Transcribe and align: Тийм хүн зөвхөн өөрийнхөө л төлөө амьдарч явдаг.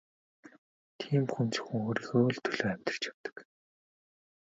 Тийм 0.99 1.23
хүн 1.33 1.47
зөвхөн 1.53 1.81
өөрийнхөө 1.87 2.25
л 2.35 2.41
төлөө 2.43 2.69
амьдарч 2.73 3.01
явдаг. 3.11 3.35